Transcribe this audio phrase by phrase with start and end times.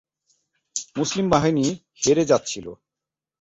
[0.97, 1.65] মুসলিম বাহিনী
[2.01, 2.65] হেরে যাচ্ছিল।